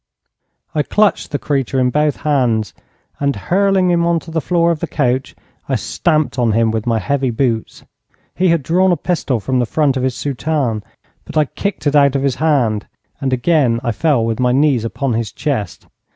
[0.73, 2.73] I clutched the creature in both hands,
[3.19, 5.35] and, hurling him on to the floor of the coach,
[5.69, 7.83] I stamped on him with my heavy boots.
[8.33, 10.81] He had drawn a pistol from the front of his soutane,
[11.23, 12.87] but I kicked it out of his hand,
[13.19, 15.85] and again I fell with my knees upon his chest.